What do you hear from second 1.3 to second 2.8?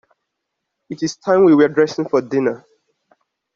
we were dressing for dinner.